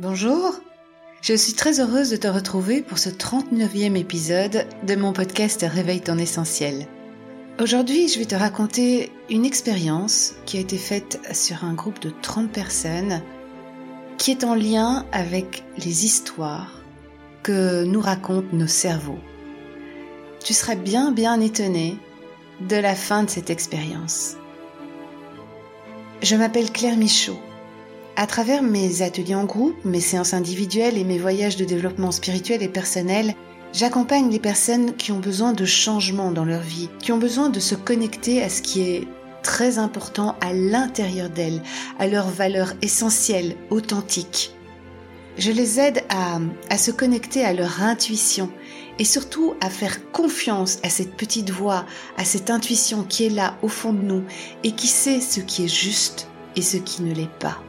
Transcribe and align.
Bonjour, 0.00 0.54
je 1.22 1.34
suis 1.34 1.54
très 1.54 1.80
heureuse 1.80 2.10
de 2.10 2.16
te 2.16 2.28
retrouver 2.28 2.82
pour 2.82 2.98
ce 2.98 3.08
39e 3.08 3.96
épisode 3.96 4.64
de 4.86 4.94
mon 4.94 5.12
podcast 5.12 5.66
Réveille 5.68 6.02
ton 6.02 6.18
essentiel. 6.18 6.86
Aujourd'hui, 7.60 8.06
je 8.06 8.20
vais 8.20 8.24
te 8.24 8.36
raconter 8.36 9.10
une 9.28 9.44
expérience 9.44 10.34
qui 10.46 10.56
a 10.56 10.60
été 10.60 10.78
faite 10.78 11.18
sur 11.32 11.64
un 11.64 11.74
groupe 11.74 11.98
de 11.98 12.12
30 12.22 12.48
personnes 12.48 13.22
qui 14.18 14.30
est 14.30 14.44
en 14.44 14.54
lien 14.54 15.04
avec 15.10 15.64
les 15.78 16.04
histoires 16.04 16.80
que 17.42 17.82
nous 17.82 18.00
racontent 18.00 18.56
nos 18.56 18.68
cerveaux. 18.68 19.18
Tu 20.44 20.54
seras 20.54 20.76
bien 20.76 21.10
bien 21.10 21.40
étonné 21.40 21.96
de 22.60 22.76
la 22.76 22.94
fin 22.94 23.24
de 23.24 23.30
cette 23.30 23.50
expérience. 23.50 24.36
Je 26.22 26.36
m'appelle 26.36 26.70
Claire 26.70 26.96
Michaud 26.96 27.40
à 28.18 28.26
travers 28.26 28.64
mes 28.64 29.02
ateliers 29.02 29.36
en 29.36 29.44
groupe, 29.44 29.76
mes 29.84 30.00
séances 30.00 30.34
individuelles 30.34 30.98
et 30.98 31.04
mes 31.04 31.20
voyages 31.20 31.56
de 31.56 31.64
développement 31.64 32.10
spirituel 32.10 32.64
et 32.64 32.68
personnel, 32.68 33.32
j'accompagne 33.72 34.28
les 34.28 34.40
personnes 34.40 34.96
qui 34.96 35.12
ont 35.12 35.20
besoin 35.20 35.52
de 35.52 35.64
changement 35.64 36.32
dans 36.32 36.44
leur 36.44 36.62
vie, 36.62 36.90
qui 36.98 37.12
ont 37.12 37.18
besoin 37.18 37.48
de 37.48 37.60
se 37.60 37.76
connecter 37.76 38.42
à 38.42 38.48
ce 38.48 38.60
qui 38.60 38.80
est 38.80 39.06
très 39.44 39.78
important 39.78 40.34
à 40.40 40.52
l'intérieur 40.52 41.30
d'elles, 41.30 41.62
à 42.00 42.08
leurs 42.08 42.28
valeurs 42.28 42.72
essentielles, 42.82 43.54
authentiques. 43.70 44.52
Je 45.36 45.52
les 45.52 45.78
aide 45.78 46.02
à, 46.08 46.40
à 46.70 46.76
se 46.76 46.90
connecter 46.90 47.44
à 47.44 47.52
leur 47.52 47.84
intuition 47.84 48.50
et 48.98 49.04
surtout 49.04 49.54
à 49.60 49.70
faire 49.70 50.10
confiance 50.10 50.80
à 50.82 50.88
cette 50.88 51.16
petite 51.16 51.50
voix, 51.50 51.86
à 52.16 52.24
cette 52.24 52.50
intuition 52.50 53.04
qui 53.04 53.26
est 53.26 53.30
là 53.30 53.56
au 53.62 53.68
fond 53.68 53.92
de 53.92 54.02
nous 54.02 54.24
et 54.64 54.72
qui 54.72 54.88
sait 54.88 55.20
ce 55.20 55.38
qui 55.38 55.66
est 55.66 55.72
juste 55.72 56.26
et 56.56 56.62
ce 56.62 56.78
qui 56.78 57.02
ne 57.02 57.14
l'est 57.14 57.38
pas. 57.38 57.62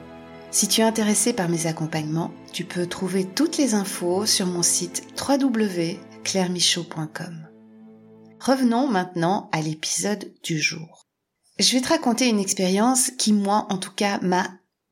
Si 0.51 0.67
tu 0.67 0.81
es 0.81 0.83
intéressé 0.83 1.33
par 1.33 1.47
mes 1.47 1.67
accompagnements, 1.67 2.31
tu 2.51 2.65
peux 2.65 2.87
trouver 2.87 3.25
toutes 3.25 3.57
les 3.57 3.75
infos 3.75 4.25
sur 4.25 4.47
mon 4.47 4.63
site 4.63 5.03
www.clairemichaud.com. 5.15 7.47
Revenons 8.39 8.87
maintenant 8.87 9.47
à 9.51 9.61
l'épisode 9.61 10.33
du 10.43 10.59
jour. 10.59 11.05
Je 11.59 11.73
vais 11.73 11.81
te 11.81 11.89
raconter 11.89 12.27
une 12.27 12.39
expérience 12.39 13.11
qui, 13.11 13.31
moi, 13.31 13.67
en 13.69 13.77
tout 13.77 13.91
cas, 13.91 14.19
m'a 14.21 14.49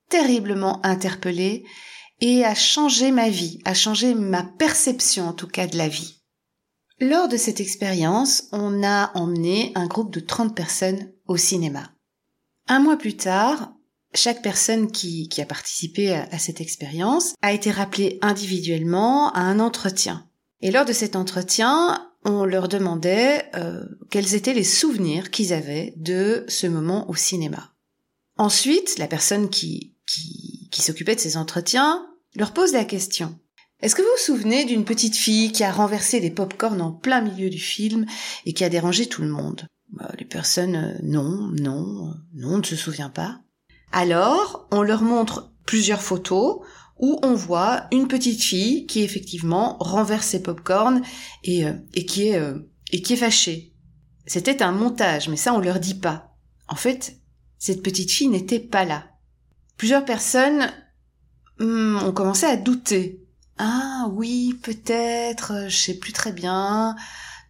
terriblement 0.10 0.86
interpellée 0.86 1.66
et 2.22 2.46
a 2.46 2.54
changé 2.54 3.10
ma 3.10 3.30
vie, 3.30 3.58
a 3.66 3.74
changé 3.74 4.14
ma 4.14 4.44
perception, 4.44 5.28
en 5.28 5.34
tout 5.34 5.48
cas, 5.48 5.66
de 5.66 5.78
la 5.78 5.88
vie. 5.88 6.22
Lors 7.00 7.30
de 7.30 7.38
cette 7.38 7.62
expérience, 7.62 8.44
on 8.52 8.84
a 8.84 9.10
emmené 9.16 9.72
un 9.74 9.88
groupe 9.88 10.14
de 10.14 10.20
30 10.20 10.56
personnes 10.56 11.12
au 11.26 11.38
cinéma. 11.38 11.90
Un 12.68 12.80
mois 12.80 12.98
plus 12.98 13.16
tard, 13.16 13.72
chaque 14.14 14.42
personne 14.42 14.92
qui, 14.92 15.30
a 15.40 15.46
participé 15.46 16.14
à, 16.14 16.40
cette 16.40 16.62
expérience 16.62 17.34
a 17.42 17.54
été 17.54 17.72
rappelée 17.72 18.20
individuellement 18.22 19.32
à 19.34 19.42
un 19.42 19.60
entretien. 19.60 20.28
Et 20.62 20.72
lors 20.72 20.86
de 20.86 20.94
cet 20.94 21.16
entretien, 21.16 22.10
on 22.26 22.46
leur 22.46 22.68
demandait 22.68 23.46
euh, 23.56 23.86
quels 24.10 24.36
étaient 24.36 24.54
les 24.54 24.64
souvenirs 24.64 25.30
qu'ils 25.30 25.54
avaient 25.54 25.94
de 25.98 26.46
ce 26.48 26.68
moment 26.68 27.10
au 27.10 27.16
cinéma. 27.16 27.74
Ensuite, 28.38 28.98
la 28.98 29.08
personne 29.08 29.50
qui, 29.50 29.96
s'occupait 30.72 31.16
de 31.16 31.20
ces 31.20 31.38
entretiens 31.38 32.08
leur 32.36 32.54
pose 32.54 32.74
la 32.74 32.86
question. 32.86 33.38
Est-ce 33.82 33.96
que 33.96 34.02
vous 34.02 34.08
vous 34.08 34.24
souvenez 34.24 34.66
d'une 34.66 34.86
petite 34.86 35.16
fille 35.16 35.52
qui 35.52 35.64
a 35.64 35.72
renversé 35.72 36.20
des 36.20 36.32
pop-corns 36.32 36.82
en 36.82 36.92
plein 36.92 37.22
milieu 37.22 37.50
du 37.50 37.60
film 37.60 38.06
et 38.46 38.54
qui 38.54 38.64
a 38.64 38.70
dérangé 38.70 39.08
tout 39.08 39.22
le 39.22 39.30
monde? 39.30 39.68
Bah, 39.90 40.12
Les 40.18 40.26
personnes, 40.26 40.76
euh, 40.76 40.98
non, 41.04 41.52
non, 41.60 42.14
non, 42.34 42.54
on 42.56 42.58
ne 42.58 42.64
se 42.64 42.76
souvient 42.76 43.10
pas. 43.10 43.42
Alors, 43.92 44.68
on 44.72 44.82
leur 44.82 45.02
montre 45.02 45.52
plusieurs 45.66 46.02
photos 46.02 46.62
où 47.00 47.20
on 47.24 47.34
voit 47.34 47.88
une 47.92 48.08
petite 48.08 48.42
fille 48.42 48.86
qui 48.88 49.02
effectivement 49.02 49.78
renverse 49.80 50.28
ses 50.28 50.42
pop-corns 50.42 51.02
et, 51.44 51.66
euh, 51.66 51.74
et, 51.94 52.06
qui 52.06 52.30
est, 52.30 52.38
euh, 52.38 52.60
et 52.92 53.02
qui 53.02 53.14
est 53.14 53.18
fâchée. 53.18 53.74
C'était 54.26 54.64
un 54.64 54.72
montage, 54.72 55.30
mais 55.30 55.38
ça 55.38 55.54
on 55.54 55.60
leur 55.60 55.80
dit 55.80 55.94
pas. 55.94 56.36
En 56.68 56.76
fait, 56.76 57.18
cette 57.58 57.84
petite 57.84 58.12
fille 58.12 58.28
n'était 58.28 58.60
pas 58.60 58.84
là. 58.84 59.06
Plusieurs 59.78 60.06
personnes 60.06 60.72
hmm, 61.60 61.98
ont 62.04 62.12
commencé 62.12 62.46
à 62.46 62.58
douter. 62.58 63.24
Ah 63.58 64.08
oui, 64.12 64.60
peut-être, 64.64 65.66
je 65.68 65.78
sais 65.78 65.98
plus 65.98 66.14
très 66.14 66.32
bien. 66.32 66.96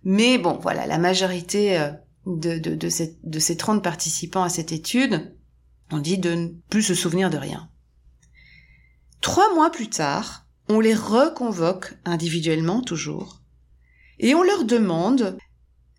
Mais 0.03 0.38
bon, 0.38 0.59
voilà, 0.62 0.86
la 0.86 0.97
majorité 0.97 1.80
euh, 1.80 1.92
de, 2.26 2.59
de, 2.59 2.76
de, 2.76 2.90
de 3.24 3.40
ces 3.40 3.58
30 3.58 3.81
participants 3.81 4.44
à 4.44 4.50
cette 4.50 4.72
étude 4.72 5.37
on 5.92 6.00
dit 6.00 6.18
de 6.18 6.34
ne 6.34 6.48
plus 6.70 6.84
se 6.84 6.96
souvenir 6.96 7.30
de 7.30 7.38
rien. 7.38 7.70
Trois 9.22 9.53
mois 9.53 9.72
plus 9.72 9.90
tard, 9.90 10.46
on 10.70 10.80
les 10.80 10.96
reconvoque 10.96 11.98
individuellement 12.06 12.81
toujours, 12.81 13.42
et 14.20 14.36
on 14.36 14.44
leur 14.44 14.66
demande 14.66 15.38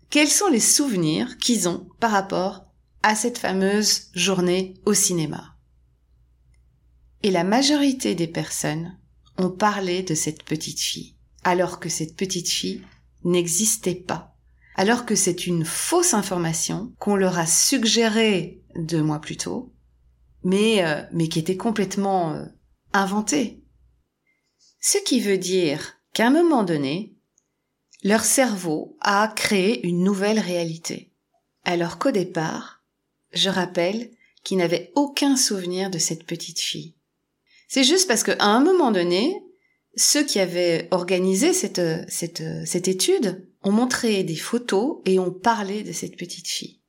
quels 0.09 0.29
sont 0.29 0.47
les 0.47 0.59
souvenirs 0.59 1.37
qu'ils 1.37 1.67
ont 1.69 1.87
par 1.99 2.11
rapport 2.11 2.65
à 3.03 3.15
cette 3.15 3.37
fameuse 3.37 4.09
journée 4.13 4.75
au 4.85 4.93
cinéma. 4.93 5.55
Et 7.23 7.31
la 7.31 7.43
majorité 7.43 8.15
des 8.15 8.27
personnes 8.27 8.97
ont 9.37 9.49
parlé 9.49 10.03
de 10.03 10.15
cette 10.15 10.43
petite 10.43 10.79
fille, 10.79 11.15
alors 11.43 11.79
que 11.79 11.89
cette 11.89 12.15
petite 12.15 12.49
fille 12.49 12.81
n'existait 13.23 13.95
pas, 13.95 14.35
alors 14.75 15.05
que 15.05 15.15
c'est 15.15 15.47
une 15.47 15.65
fausse 15.65 16.13
information 16.13 16.93
qu'on 16.99 17.15
leur 17.15 17.37
a 17.37 17.45
suggérée 17.45 18.61
deux 18.75 19.01
mois 19.03 19.19
plus 19.19 19.37
tôt, 19.37 19.73
mais, 20.43 20.83
euh, 20.83 21.01
mais 21.11 21.27
qui 21.27 21.39
était 21.39 21.57
complètement 21.57 22.33
euh, 22.33 22.45
inventé. 22.93 23.63
Ce 24.81 24.97
qui 24.97 25.19
veut 25.19 25.37
dire 25.37 25.97
qu'à 26.13 26.27
un 26.27 26.31
moment 26.31 26.63
donné, 26.63 27.15
leur 28.03 28.23
cerveau 28.23 28.97
a 29.01 29.31
créé 29.35 29.85
une 29.85 30.03
nouvelle 30.03 30.39
réalité. 30.39 31.11
Alors 31.65 31.97
qu'au 31.97 32.11
départ, 32.11 32.83
je 33.33 33.49
rappelle 33.49 34.11
qu'ils 34.43 34.57
n'avaient 34.57 34.91
aucun 34.95 35.35
souvenir 35.35 35.89
de 35.89 35.97
cette 35.97 36.25
petite 36.25 36.59
fille. 36.59 36.95
C'est 37.67 37.83
juste 37.83 38.07
parce 38.07 38.23
qu'à 38.23 38.37
un 38.39 38.61
moment 38.61 38.91
donné, 38.91 39.43
ceux 39.95 40.23
qui 40.23 40.39
avaient 40.39 40.87
organisé 40.91 41.53
cette, 41.53 42.09
cette, 42.09 42.43
cette 42.65 42.87
étude 42.87 43.47
ont 43.63 43.71
montré 43.71 44.23
des 44.23 44.37
photos 44.37 45.01
et 45.05 45.19
ont 45.19 45.31
parlé 45.31 45.83
de 45.83 45.91
cette 45.91 46.15
petite 46.15 46.47
fille. 46.47 46.79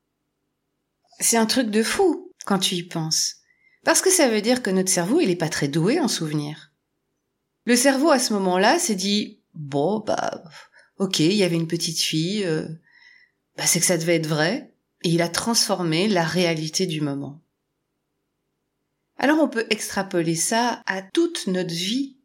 C'est 1.19 1.37
un 1.37 1.47
truc 1.47 1.71
de 1.71 1.83
fou 1.83 2.33
quand 2.47 2.59
tu 2.59 2.77
y 2.77 2.83
penses. 2.83 3.40
Parce 3.84 4.02
que 4.02 4.10
ça 4.10 4.28
veut 4.28 4.42
dire 4.42 4.62
que 4.62 4.70
notre 4.70 4.91
cerveau, 4.91 5.20
il 5.20 5.28
n'est 5.28 5.36
pas 5.36 5.48
très 5.48 5.68
doué 5.68 6.00
en 6.00 6.08
souvenirs. 6.08 6.72
Le 7.64 7.76
cerveau, 7.76 8.10
à 8.10 8.18
ce 8.18 8.32
moment-là, 8.34 8.78
s'est 8.78 8.94
dit, 8.94 9.41
bon, 9.54 10.00
bah, 10.00 10.42
ok, 10.98 11.20
il 11.20 11.32
y 11.32 11.42
avait 11.42 11.56
une 11.56 11.68
petite 11.68 12.00
fille, 12.00 12.44
euh, 12.44 12.66
bah, 13.56 13.66
c'est 13.66 13.80
que 13.80 13.86
ça 13.86 13.98
devait 13.98 14.16
être 14.16 14.26
vrai, 14.26 14.74
et 15.02 15.10
il 15.10 15.22
a 15.22 15.28
transformé 15.28 16.08
la 16.08 16.24
réalité 16.24 16.86
du 16.86 17.00
moment. 17.00 17.41
Alors 19.16 19.38
on 19.38 19.48
peut 19.48 19.66
extrapoler 19.68 20.34
ça 20.34 20.82
à 20.86 21.02
toute 21.02 21.47
notre 21.47 21.74
vie. 21.74 22.16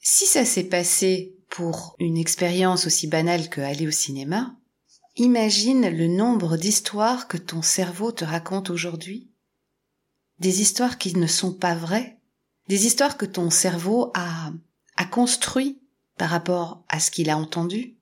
Si 0.00 0.26
ça 0.26 0.44
s'est 0.44 0.64
passé 0.68 1.36
pour 1.48 1.96
une 1.98 2.16
expérience 2.16 2.86
aussi 2.86 3.08
banale 3.08 3.48
que 3.48 3.60
aller 3.60 3.88
au 3.88 3.92
cinéma, 3.92 4.56
imagine 5.16 5.88
le 5.88 6.06
nombre 6.06 6.56
d'histoires 6.56 7.26
que 7.26 7.36
ton 7.36 7.62
cerveau 7.62 8.12
te 8.12 8.24
raconte 8.24 8.70
aujourd'hui 8.70 9.28
des 10.38 10.60
histoires 10.60 10.98
qui 10.98 11.16
ne 11.16 11.26
sont 11.26 11.52
pas 11.52 11.74
vraies, 11.74 12.18
des 12.68 12.86
histoires 12.86 13.16
que 13.16 13.26
ton 13.26 13.50
cerveau 13.50 14.12
a, 14.14 14.52
construit 15.10 15.80
par 16.18 16.30
rapport 16.30 16.84
à 16.88 17.00
ce 17.00 17.10
qu'il 17.10 17.30
a 17.30 17.38
entendu, 17.38 17.96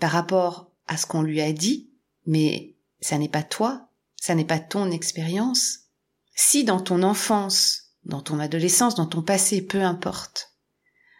par 0.00 0.10
rapport 0.10 0.72
à 0.86 0.96
ce 0.96 1.06
qu'on 1.06 1.22
lui 1.22 1.40
a 1.40 1.52
dit, 1.52 1.90
mais 2.26 2.76
ça 3.00 3.18
n'est 3.18 3.28
pas 3.28 3.42
toi, 3.42 3.90
ça 4.16 4.34
n'est 4.34 4.44
pas 4.44 4.58
ton 4.58 4.90
expérience. 4.90 5.80
Si 6.34 6.64
dans 6.64 6.80
ton 6.80 7.02
enfance, 7.02 7.92
dans 8.04 8.22
ton 8.22 8.38
adolescence, 8.38 8.94
dans 8.94 9.06
ton 9.06 9.22
passé, 9.22 9.62
peu 9.62 9.82
importe, 9.82 10.54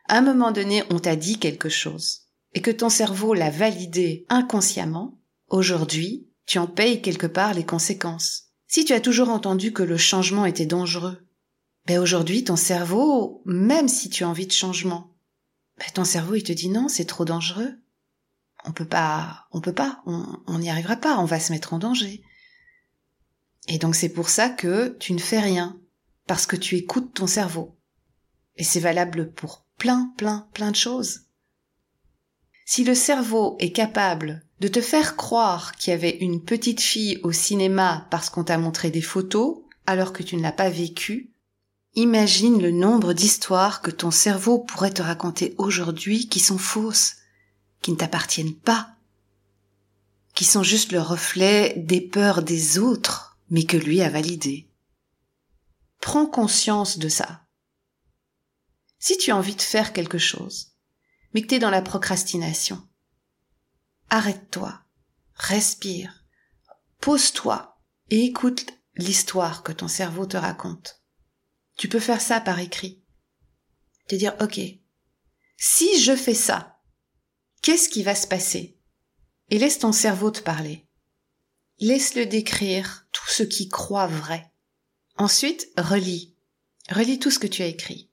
à 0.09 0.19
un 0.19 0.23
moment 0.23 0.51
donné 0.51 0.83
on 0.91 0.99
t'a 0.99 1.17
dit 1.17 1.39
quelque 1.39 1.69
chose, 1.69 2.23
et 2.55 2.63
que 2.63 2.71
ton 2.71 2.89
cerveau 2.89 3.35
l'a 3.35 3.51
validé 3.51 4.25
inconsciemment, 4.29 5.21
aujourd'hui, 5.49 6.29
tu 6.47 6.59
en 6.59 6.67
payes 6.67 7.03
quelque 7.03 7.27
part 7.27 7.55
les 7.55 7.67
conséquences. 7.67 8.48
Si 8.69 8.85
tu 8.85 8.93
as 8.93 9.01
toujours 9.01 9.31
entendu 9.31 9.73
que 9.73 9.83
le 9.83 9.97
changement 9.97 10.45
était 10.45 10.67
dangereux, 10.67 11.27
ben 11.87 11.99
aujourd'hui 11.99 12.45
ton 12.45 12.57
cerveau, 12.57 13.43
même 13.47 13.89
si 13.89 14.11
tu 14.11 14.25
as 14.25 14.29
envie 14.29 14.47
de 14.47 14.53
changement, 14.53 15.17
ben 15.79 15.87
ton 15.95 16.05
cerveau 16.05 16.35
il 16.35 16.43
te 16.43 16.53
dit 16.53 16.69
non, 16.69 16.89
c'est 16.89 17.07
trop 17.07 17.25
dangereux. 17.25 17.75
On 18.65 18.73
peut 18.73 18.87
pas, 18.87 19.47
on 19.53 19.63
peut 19.63 19.73
pas, 19.73 20.03
on 20.05 20.59
n'y 20.59 20.69
arrivera 20.69 20.97
pas, 20.97 21.19
on 21.19 21.25
va 21.25 21.41
se 21.41 21.51
mettre 21.51 21.73
en 21.73 21.79
danger. 21.79 22.23
Et 23.69 23.79
donc 23.79 23.95
c'est 23.95 24.11
pour 24.11 24.29
ça 24.29 24.51
que 24.51 24.97
tu 25.01 25.15
ne 25.15 25.19
fais 25.19 25.41
rien, 25.41 25.81
parce 26.27 26.45
que 26.47 26.57
tu 26.57 26.77
écoutes 26.77 27.15
ton 27.15 27.27
cerveau. 27.27 27.79
Et 28.57 28.65
c'est 28.65 28.81
valable 28.81 29.33
pour 29.33 29.65
plein, 29.79 30.13
plein, 30.19 30.49
plein 30.53 30.73
de 30.73 30.77
choses. 30.77 31.23
Si 32.67 32.85
le 32.85 32.95
cerveau 32.95 33.57
est 33.61 33.73
capable 33.73 34.45
de 34.61 34.69
te 34.69 34.81
faire 34.81 35.17
croire 35.17 35.77
qu'il 35.77 35.93
y 35.93 35.95
avait 35.95 36.19
une 36.19 36.43
petite 36.43 36.81
fille 36.81 37.21
au 37.23 37.33
cinéma 37.33 38.07
parce 38.11 38.31
qu'on 38.31 38.45
t'a 38.45 38.59
montré 38.59 38.91
des 38.91 39.03
photos 39.03 39.59
alors 39.87 40.13
que 40.13 40.23
tu 40.23 40.37
ne 40.37 40.43
l'as 40.43 40.53
pas 40.53 40.71
vécu, 40.71 41.33
Imagine 41.95 42.63
le 42.63 42.71
nombre 42.71 43.13
d'histoires 43.13 43.83
que 43.83 43.91
ton 43.91 44.13
cerveau 44.13 44.61
pourrait 44.61 44.93
te 44.93 45.03
raconter 45.03 45.57
aujourd'hui 45.59 46.29
qui 46.29 46.39
sont 46.39 46.57
fausses, 46.57 47.17
qui 47.83 47.91
ne 47.91 47.97
t'appartiennent 47.97 48.55
pas, 48.55 48.95
qui 50.35 50.45
sont 50.45 50.63
juste 50.63 50.93
le 50.93 51.01
reflet 51.01 51.75
des 51.77 52.01
peurs 52.01 52.43
des 52.43 52.79
autres, 52.79 53.37
mais 53.51 53.65
que 53.65 53.77
lui 53.77 54.01
a 54.01 54.11
validées. 54.11 54.69
Prends 56.01 56.27
conscience 56.27 56.99
de 56.99 57.09
ça. 57.09 57.43
Si 59.01 59.17
tu 59.19 59.33
as 59.33 59.37
envie 59.37 59.57
de 59.57 59.63
faire 59.63 59.93
quelque 59.93 60.19
chose, 60.19 60.69
mais 61.35 61.43
que 61.43 61.49
tu 61.49 61.55
es 61.57 61.59
dans 61.59 61.71
la 61.71 61.83
procrastination, 61.83 62.81
arrête-toi, 64.11 64.81
respire, 65.35 66.25
pose-toi 67.01 67.79
et 68.11 68.25
écoute 68.25 68.67
l'histoire 68.97 69.63
que 69.63 69.73
ton 69.73 69.89
cerveau 69.89 70.27
te 70.27 70.37
raconte. 70.37 71.03
Tu 71.77 71.89
peux 71.89 72.01
faire 72.01 72.21
ça 72.21 72.41
par 72.41 72.59
écrit. 72.59 73.03
Te 74.09 74.17
dire, 74.17 74.35
OK, 74.41 74.61
si 75.57 76.01
je 76.01 76.17
fais 76.17 76.35
ça, 76.35 76.81
qu'est-ce 77.63 77.89
qui 77.89 78.03
va 78.03 78.15
se 78.15 78.27
passer? 78.27 78.79
Et 79.51 79.59
laisse 79.59 79.79
ton 79.79 79.93
cerveau 79.93 80.31
te 80.31 80.41
parler. 80.41 80.87
Laisse-le 81.79 82.27
décrire 82.27 83.07
tout 83.13 83.29
ce 83.29 83.43
qui 83.43 83.69
croit 83.69 84.09
vrai. 84.09 84.53
Ensuite, 85.17 85.69
relis. 85.77 86.37
Relis 86.91 87.19
tout 87.19 87.31
ce 87.31 87.39
que 87.39 87.47
tu 87.47 87.63
as 87.63 87.67
écrit. 87.67 88.11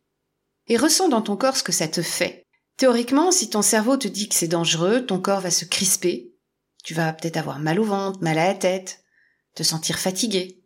Et 0.67 0.77
ressens 0.77 1.09
dans 1.09 1.21
ton 1.21 1.37
corps 1.37 1.57
ce 1.57 1.63
que 1.63 1.71
ça 1.71 1.87
te 1.87 2.01
fait. 2.01 2.44
Théoriquement, 2.77 3.31
si 3.31 3.49
ton 3.49 3.61
cerveau 3.61 3.97
te 3.97 4.07
dit 4.07 4.27
que 4.27 4.35
c'est 4.35 4.47
dangereux, 4.47 5.05
ton 5.05 5.19
corps 5.19 5.41
va 5.41 5.51
se 5.51 5.65
crisper. 5.65 6.33
Tu 6.83 6.93
vas 6.93 7.13
peut-être 7.13 7.37
avoir 7.37 7.59
mal 7.59 7.79
au 7.79 7.85
ventre, 7.85 8.21
mal 8.21 8.37
à 8.37 8.47
la 8.47 8.53
tête, 8.53 9.03
te 9.53 9.63
sentir 9.63 9.97
fatigué. 9.97 10.61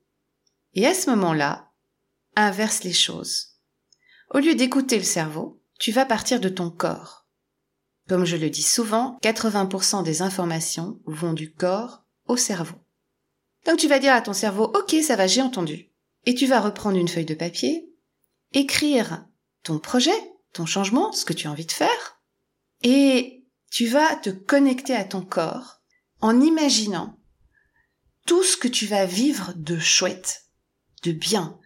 Et 0.73 0.85
à 0.87 0.93
ce 0.93 1.09
moment-là, 1.11 1.71
inverse 2.35 2.83
les 2.83 2.93
choses. 2.93 3.59
Au 4.31 4.39
lieu 4.39 4.55
d'écouter 4.55 4.97
le 4.97 5.03
cerveau, 5.03 5.61
tu 5.79 5.91
vas 5.91 6.05
partir 6.05 6.39
de 6.39 6.49
ton 6.49 6.69
corps. 6.69 7.27
Comme 8.07 8.25
je 8.25 8.37
le 8.37 8.49
dis 8.49 8.63
souvent, 8.63 9.19
80% 9.21 10.03
des 10.03 10.21
informations 10.21 10.99
vont 11.05 11.33
du 11.33 11.53
corps 11.53 12.03
au 12.27 12.37
cerveau. 12.37 12.77
Donc 13.65 13.77
tu 13.77 13.87
vas 13.87 13.99
dire 13.99 14.13
à 14.13 14.21
ton 14.21 14.33
cerveau, 14.33 14.65
ok, 14.65 14.95
ça 15.03 15.15
va, 15.15 15.27
j'ai 15.27 15.41
entendu. 15.41 15.91
Et 16.25 16.33
tu 16.33 16.47
vas 16.47 16.59
reprendre 16.59 16.97
une 16.97 17.07
feuille 17.07 17.25
de 17.25 17.35
papier, 17.35 17.93
écrire 18.53 19.25
ton 19.63 19.79
projet, 19.79 20.11
ton 20.53 20.65
changement, 20.65 21.11
ce 21.11 21.25
que 21.25 21.33
tu 21.33 21.47
as 21.47 21.51
envie 21.51 21.65
de 21.65 21.71
faire, 21.71 22.21
et 22.81 23.45
tu 23.71 23.87
vas 23.87 24.15
te 24.15 24.29
connecter 24.29 24.95
à 24.95 25.03
ton 25.03 25.21
corps 25.21 25.81
en 26.21 26.41
imaginant 26.41 27.19
tout 28.25 28.43
ce 28.43 28.57
que 28.57 28.67
tu 28.67 28.85
vas 28.85 29.05
vivre 29.05 29.53
de 29.55 29.79
chouette, 29.79 30.45
de 31.03 31.11
bien. 31.11 31.59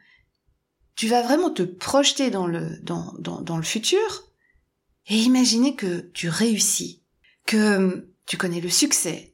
Tu 0.95 1.07
vas 1.07 1.21
vraiment 1.21 1.49
te 1.49 1.63
projeter 1.63 2.29
dans 2.29 2.47
le, 2.47 2.79
dans, 2.81 3.13
dans, 3.19 3.41
dans 3.41 3.57
le 3.57 3.63
futur 3.63 4.31
et 5.07 5.17
imaginer 5.17 5.75
que 5.75 6.09
tu 6.13 6.29
réussis, 6.29 7.03
que 7.45 8.09
tu 8.25 8.37
connais 8.37 8.61
le 8.61 8.69
succès, 8.69 9.32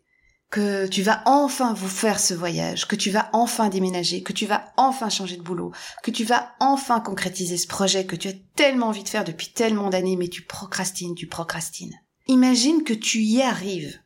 que 0.49 0.87
tu 0.87 1.03
vas 1.03 1.21
enfin 1.25 1.73
vous 1.73 1.87
faire 1.87 2.19
ce 2.19 2.33
voyage, 2.33 2.87
que 2.87 2.95
tu 2.95 3.11
vas 3.11 3.29
enfin 3.33 3.69
déménager, 3.69 4.23
que 4.23 4.33
tu 4.33 4.47
vas 4.47 4.73
enfin 4.77 5.09
changer 5.09 5.37
de 5.37 5.43
boulot, 5.43 5.71
que 6.03 6.11
tu 6.11 6.23
vas 6.23 6.53
enfin 6.59 6.99
concrétiser 6.99 7.57
ce 7.57 7.67
projet 7.67 8.05
que 8.05 8.15
tu 8.15 8.27
as 8.29 8.33
tellement 8.55 8.87
envie 8.87 9.03
de 9.03 9.09
faire 9.09 9.23
depuis 9.23 9.51
tellement 9.53 9.89
d'années, 9.89 10.15
mais 10.15 10.27
tu 10.27 10.41
procrastines, 10.41 11.15
tu 11.15 11.27
procrastines. 11.27 11.95
Imagine 12.27 12.83
que 12.83 12.93
tu 12.93 13.21
y 13.21 13.41
arrives 13.41 13.99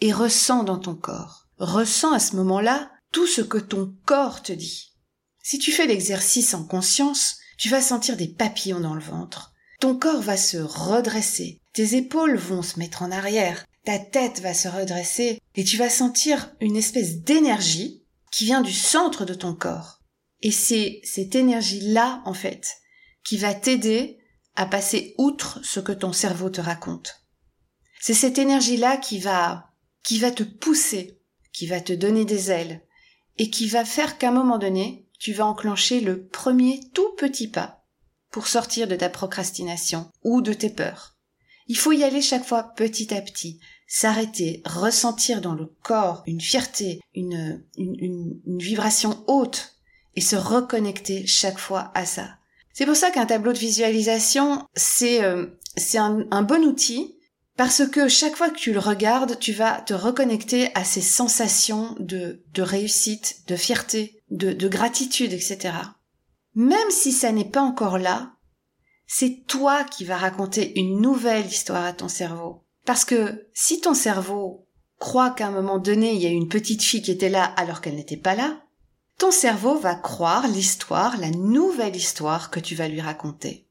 et 0.00 0.12
ressens 0.12 0.64
dans 0.64 0.78
ton 0.78 0.94
corps. 0.94 1.48
Ressens 1.58 2.12
à 2.12 2.18
ce 2.18 2.36
moment-là 2.36 2.90
tout 3.12 3.26
ce 3.26 3.40
que 3.40 3.58
ton 3.58 3.94
corps 4.04 4.42
te 4.42 4.52
dit. 4.52 4.92
Si 5.42 5.58
tu 5.58 5.72
fais 5.72 5.86
l'exercice 5.86 6.54
en 6.54 6.64
conscience, 6.64 7.38
tu 7.58 7.68
vas 7.68 7.82
sentir 7.82 8.16
des 8.16 8.28
papillons 8.28 8.80
dans 8.80 8.94
le 8.94 9.02
ventre. 9.02 9.52
Ton 9.80 9.96
corps 9.96 10.22
va 10.22 10.36
se 10.36 10.58
redresser, 10.58 11.60
tes 11.72 11.96
épaules 11.96 12.36
vont 12.36 12.62
se 12.62 12.78
mettre 12.78 13.02
en 13.02 13.10
arrière, 13.10 13.64
ta 13.84 13.98
tête 13.98 14.40
va 14.40 14.54
se 14.54 14.68
redresser 14.68 15.40
et 15.54 15.64
tu 15.64 15.76
vas 15.76 15.90
sentir 15.90 16.54
une 16.60 16.76
espèce 16.76 17.18
d'énergie 17.18 18.02
qui 18.30 18.44
vient 18.44 18.62
du 18.62 18.72
centre 18.72 19.24
de 19.24 19.34
ton 19.34 19.54
corps. 19.54 20.00
Et 20.40 20.50
c'est 20.50 21.00
cette 21.04 21.34
énergie-là, 21.34 22.22
en 22.24 22.34
fait, 22.34 22.78
qui 23.24 23.36
va 23.36 23.54
t'aider 23.54 24.18
à 24.56 24.66
passer 24.66 25.14
outre 25.18 25.60
ce 25.62 25.80
que 25.80 25.92
ton 25.92 26.12
cerveau 26.12 26.50
te 26.50 26.60
raconte. 26.60 27.22
C'est 28.00 28.14
cette 28.14 28.38
énergie-là 28.38 28.96
qui 28.96 29.18
va, 29.18 29.70
qui 30.02 30.18
va 30.18 30.30
te 30.30 30.42
pousser, 30.42 31.20
qui 31.52 31.66
va 31.66 31.80
te 31.80 31.92
donner 31.92 32.24
des 32.24 32.50
ailes, 32.50 32.82
et 33.38 33.50
qui 33.50 33.68
va 33.68 33.84
faire 33.84 34.18
qu'à 34.18 34.28
un 34.28 34.32
moment 34.32 34.58
donné, 34.58 35.06
tu 35.18 35.32
vas 35.32 35.46
enclencher 35.46 36.00
le 36.00 36.26
premier 36.26 36.80
tout 36.94 37.14
petit 37.16 37.48
pas 37.48 37.84
pour 38.30 38.48
sortir 38.48 38.88
de 38.88 38.96
ta 38.96 39.08
procrastination 39.08 40.10
ou 40.24 40.40
de 40.40 40.52
tes 40.52 40.70
peurs. 40.70 41.16
Il 41.68 41.76
faut 41.76 41.92
y 41.92 42.04
aller 42.04 42.22
chaque 42.22 42.44
fois 42.44 42.72
petit 42.76 43.14
à 43.14 43.20
petit, 43.20 43.60
s'arrêter, 43.86 44.62
ressentir 44.64 45.40
dans 45.40 45.54
le 45.54 45.66
corps 45.82 46.22
une 46.26 46.40
fierté, 46.40 47.00
une, 47.14 47.62
une, 47.76 48.40
vibration 48.58 49.22
haute 49.26 49.76
et 50.14 50.20
se 50.20 50.36
reconnecter 50.36 51.26
chaque 51.26 51.58
fois 51.58 51.90
à 51.94 52.04
ça. 52.04 52.36
C'est 52.72 52.86
pour 52.86 52.96
ça 52.96 53.10
qu'un 53.10 53.26
tableau 53.26 53.52
de 53.52 53.58
visualisation, 53.58 54.66
c'est 54.74 55.22
euh, 55.22 55.46
un 55.92 56.42
bon 56.42 56.64
outil 56.64 57.16
parce 57.56 57.86
que 57.86 58.08
chaque 58.08 58.36
fois 58.36 58.50
que 58.50 58.58
tu 58.58 58.72
le 58.72 58.78
regardes, 58.78 59.38
tu 59.38 59.52
vas 59.52 59.80
te 59.82 59.94
reconnecter 59.94 60.70
à 60.74 60.84
ces 60.84 61.02
sensations 61.02 61.94
de, 61.98 62.42
de 62.54 62.62
réussite, 62.62 63.42
de 63.46 63.56
fierté, 63.56 64.22
de, 64.30 64.68
gratitude, 64.68 65.32
etc. 65.32 65.74
Même 66.54 66.90
si 66.90 67.12
ça 67.12 67.30
n'est 67.32 67.48
pas 67.48 67.60
encore 67.60 67.98
là, 67.98 68.32
c'est 69.14 69.44
toi 69.46 69.84
qui 69.84 70.06
vas 70.06 70.16
raconter 70.16 70.72
une 70.80 71.02
nouvelle 71.02 71.44
histoire 71.44 71.84
à 71.84 71.92
ton 71.92 72.08
cerveau. 72.08 72.64
Parce 72.86 73.04
que 73.04 73.46
si 73.52 73.78
ton 73.78 73.92
cerveau 73.92 74.66
croit 74.98 75.32
qu'à 75.32 75.48
un 75.48 75.50
moment 75.50 75.78
donné, 75.78 76.14
il 76.14 76.22
y 76.22 76.26
a 76.26 76.30
une 76.30 76.48
petite 76.48 76.82
fille 76.82 77.02
qui 77.02 77.10
était 77.10 77.28
là 77.28 77.44
alors 77.44 77.82
qu'elle 77.82 77.96
n'était 77.96 78.16
pas 78.16 78.34
là, 78.34 78.62
ton 79.18 79.30
cerveau 79.30 79.78
va 79.78 79.96
croire 79.96 80.48
l'histoire, 80.48 81.18
la 81.18 81.28
nouvelle 81.28 81.94
histoire 81.94 82.50
que 82.50 82.58
tu 82.58 82.74
vas 82.74 82.88
lui 82.88 83.02
raconter. 83.02 83.68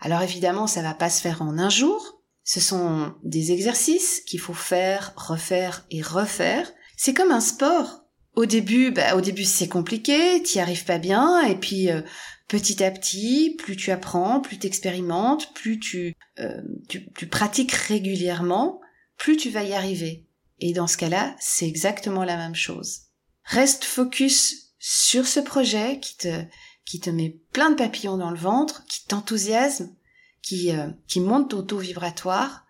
Alors 0.00 0.22
évidemment, 0.22 0.66
ça 0.66 0.80
va 0.80 0.94
pas 0.94 1.10
se 1.10 1.20
faire 1.20 1.42
en 1.42 1.58
un 1.58 1.68
jour. 1.68 2.22
Ce 2.42 2.58
sont 2.58 3.14
des 3.24 3.52
exercices 3.52 4.22
qu'il 4.22 4.40
faut 4.40 4.54
faire, 4.54 5.12
refaire 5.16 5.84
et 5.90 6.00
refaire. 6.00 6.72
C'est 6.96 7.12
comme 7.12 7.30
un 7.30 7.40
sport. 7.40 8.06
Au 8.34 8.46
début, 8.46 8.90
bah, 8.90 9.16
au 9.16 9.20
début 9.20 9.44
c'est 9.44 9.68
compliqué, 9.68 10.42
t'y 10.42 10.60
arrives 10.60 10.84
pas 10.84 10.98
bien, 10.98 11.42
et 11.42 11.56
puis 11.56 11.90
euh, 11.90 12.00
petit 12.48 12.82
à 12.84 12.90
petit, 12.90 13.54
plus 13.58 13.76
tu 13.76 13.90
apprends, 13.90 14.40
plus 14.40 14.58
t'expérimentes, 14.58 15.52
plus 15.54 15.78
tu, 15.78 16.14
euh, 16.38 16.62
tu, 16.88 17.10
tu 17.12 17.26
pratiques 17.26 17.72
régulièrement, 17.72 18.80
plus 19.16 19.36
tu 19.36 19.50
vas 19.50 19.64
y 19.64 19.74
arriver. 19.74 20.26
Et 20.60 20.72
dans 20.72 20.86
ce 20.86 20.96
cas-là, 20.96 21.34
c'est 21.38 21.66
exactement 21.66 22.24
la 22.24 22.36
même 22.36 22.54
chose. 22.54 23.00
Reste 23.44 23.84
focus 23.84 24.72
sur 24.78 25.26
ce 25.26 25.40
projet 25.40 26.00
qui 26.00 26.16
te, 26.16 26.44
qui 26.84 27.00
te 27.00 27.10
met 27.10 27.40
plein 27.52 27.70
de 27.70 27.76
papillons 27.76 28.16
dans 28.16 28.30
le 28.30 28.38
ventre, 28.38 28.84
qui 28.86 29.06
t'enthousiasme, 29.06 29.94
qui, 30.42 30.70
euh, 30.70 30.88
qui 31.08 31.20
monte 31.20 31.50
ton 31.50 31.62
taux 31.62 31.78
vibratoire, 31.78 32.64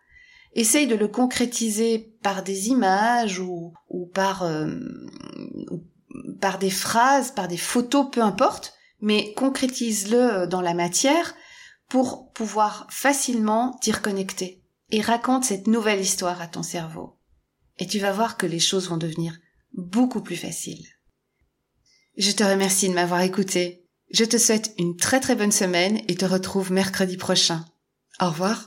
essaye 0.54 0.87
de 0.87 0.97
le 0.97 1.09
concrétiser 1.09 2.16
par 2.23 2.42
des 2.42 2.68
images 2.68 3.38
ou, 3.38 3.75
ou 3.90 4.06
par, 4.06 4.42
euh, 4.42 4.75
par 6.40 6.59
des 6.59 6.71
phrases, 6.71 7.30
par 7.30 7.47
des 7.47 7.59
photos, 7.59 8.06
peu 8.11 8.23
importe, 8.23 8.75
mais 9.00 9.33
concrétise-le 9.35 10.47
dans 10.47 10.61
la 10.61 10.75
matière 10.75 11.35
pour 11.88 12.33
pouvoir 12.33 12.87
facilement 12.91 13.76
t'y 13.81 13.93
reconnecter. 13.93 14.62
Et 14.91 15.00
raconte 15.00 15.45
cette 15.45 15.67
nouvelle 15.67 16.00
histoire 16.00 16.41
à 16.41 16.47
ton 16.47 16.62
cerveau. 16.62 17.19
Et 17.79 17.87
tu 17.87 17.99
vas 17.99 18.12
voir 18.12 18.37
que 18.37 18.47
les 18.47 18.61
choses 18.61 18.88
vont 18.88 18.97
devenir 18.97 19.37
beaucoup 19.75 20.23
plus 20.23 20.37
faciles. 20.37 20.87
Je 22.17 22.31
te 22.31 22.45
remercie 22.45 22.88
de 22.88 22.95
m'avoir 22.95 23.21
écouté. 23.21 23.85
Je 24.11 24.25
te 24.25 24.38
souhaite 24.38 24.73
une 24.79 24.97
très 24.97 25.21
très 25.21 25.35
bonne 25.35 25.53
semaine 25.53 26.00
et 26.09 26.15
te 26.15 26.25
retrouve 26.25 26.73
mercredi 26.73 27.17
prochain. 27.17 27.65
Au 28.21 28.31
revoir. 28.31 28.65